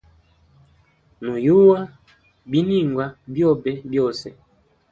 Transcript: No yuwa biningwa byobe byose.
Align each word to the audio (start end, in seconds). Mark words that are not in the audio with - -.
No 1.23 1.33
yuwa 1.45 1.81
biningwa 2.49 3.05
byobe 3.33 3.71
byose. 3.91 4.27